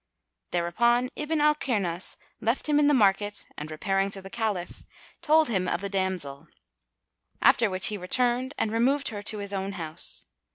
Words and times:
Thereupon 0.49 1.09
Ibn 1.15 1.39
al 1.41 1.53
Kirnas 1.53 2.17
left 2.39 2.67
him 2.67 2.79
in 2.79 2.87
the 2.87 2.93
market 2.95 3.45
and 3.55 3.69
repairing 3.69 4.09
to 4.09 4.19
the 4.23 4.31
Caliph, 4.31 4.81
told 5.21 5.47
him 5.47 5.67
of 5.67 5.79
the 5.79 5.89
damsel; 5.89 6.47
after 7.39 7.69
which 7.69 7.85
he 7.89 7.99
returned 7.99 8.55
and 8.57 8.71
removed 8.71 9.09
her 9.09 9.21
to 9.21 9.37
his 9.37 9.53
own 9.53 9.73
house. 9.73 10.25